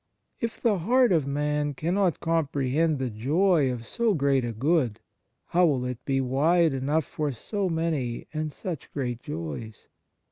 If 0.39 0.59
the 0.59 0.79
heart 0.79 1.11
of 1.11 1.27
man 1.27 1.75
cannot 1.75 2.19
comprehend 2.21 2.97
the 2.97 3.11
joy 3.11 3.71
of 3.71 3.85
so 3.85 4.15
great 4.15 4.43
a 4.43 4.51
good, 4.51 4.99
how 5.49 5.67
will 5.67 5.85
it 5.85 6.03
be 6.05 6.19
wide 6.19 6.73
enough 6.73 7.05
for 7.05 7.31
so 7.31 7.69
many 7.69 8.25
and 8.33 8.51
such 8.51 8.91
great 8.93 9.21
joys 9.21 9.85